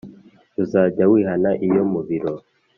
Uzajya 0.63 1.03
wihina 1.11 1.51
iyo 1.67 1.83
mu 1.91 2.01
biro 2.07 2.33